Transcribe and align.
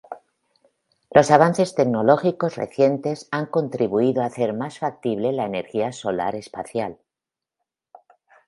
Los 1.11 1.29
avances 1.29 1.75
tecnológicos 1.75 2.55
recientes 2.55 3.27
han 3.29 3.45
contribuido 3.45 4.23
a 4.23 4.25
hacer 4.25 4.53
más 4.55 4.79
factible 4.79 5.31
la 5.31 5.45
energía 5.45 5.91
solar 5.91 6.33
espacial. 6.33 6.97